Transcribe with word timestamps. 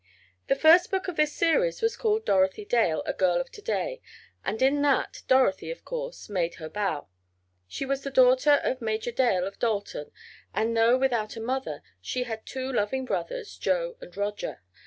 The 0.47 0.55
first 0.55 0.89
book 0.89 1.07
of 1.07 1.15
this 1.15 1.31
series 1.31 1.79
was 1.83 1.95
called 1.95 2.25
"Dorothy 2.25 2.65
Dale; 2.65 3.03
A 3.05 3.13
Girl 3.13 3.39
of 3.39 3.51
To 3.51 3.61
Day," 3.61 4.01
and 4.43 4.59
in 4.59 4.81
that, 4.81 5.21
Dorothy, 5.27 5.69
of 5.69 5.85
course, 5.85 6.27
made 6.27 6.55
her 6.55 6.69
bow. 6.69 7.07
She 7.67 7.85
was 7.85 8.01
the 8.01 8.09
daughter 8.09 8.59
of 8.63 8.81
Major 8.81 9.11
Dale, 9.11 9.45
of 9.45 9.59
Dalton, 9.59 10.11
and, 10.55 10.75
though 10.75 10.97
without 10.97 11.35
a 11.35 11.39
mother, 11.39 11.83
she 12.01 12.23
had 12.23 12.47
two 12.47 12.73
loving 12.73 13.05
brothers, 13.05 13.55
Joe 13.59 13.95
and 14.01 14.17
Roger. 14.17 14.63